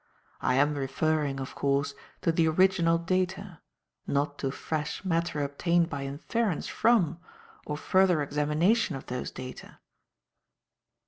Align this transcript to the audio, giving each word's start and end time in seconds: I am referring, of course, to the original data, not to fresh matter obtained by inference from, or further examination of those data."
I 0.41 0.55
am 0.55 0.73
referring, 0.73 1.39
of 1.39 1.53
course, 1.53 1.93
to 2.23 2.31
the 2.31 2.47
original 2.47 2.97
data, 2.97 3.59
not 4.07 4.39
to 4.39 4.49
fresh 4.49 5.05
matter 5.05 5.43
obtained 5.43 5.91
by 5.91 6.05
inference 6.05 6.65
from, 6.65 7.19
or 7.67 7.77
further 7.77 8.23
examination 8.23 8.95
of 8.95 9.05
those 9.05 9.29
data." 9.29 9.77